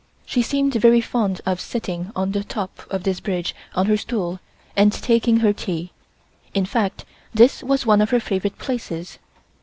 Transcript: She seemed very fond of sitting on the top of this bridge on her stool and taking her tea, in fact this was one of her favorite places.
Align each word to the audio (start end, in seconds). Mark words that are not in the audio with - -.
She 0.25 0.41
seemed 0.41 0.73
very 0.73 0.99
fond 0.99 1.41
of 1.45 1.61
sitting 1.61 2.11
on 2.15 2.31
the 2.31 2.43
top 2.43 2.87
of 2.89 3.03
this 3.03 3.19
bridge 3.19 3.53
on 3.75 3.85
her 3.85 3.97
stool 3.97 4.39
and 4.75 4.91
taking 4.91 5.41
her 5.41 5.53
tea, 5.53 5.91
in 6.55 6.65
fact 6.65 7.05
this 7.35 7.61
was 7.61 7.85
one 7.85 8.01
of 8.01 8.09
her 8.09 8.19
favorite 8.19 8.57
places. 8.57 9.19